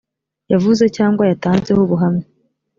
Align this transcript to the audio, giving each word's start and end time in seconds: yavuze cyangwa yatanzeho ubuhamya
yavuze 0.51 0.83
cyangwa 0.97 1.23
yatanzeho 1.29 1.79
ubuhamya 1.85 2.25